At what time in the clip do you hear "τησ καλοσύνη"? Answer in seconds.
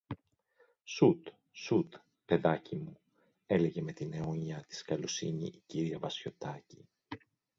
4.67-5.45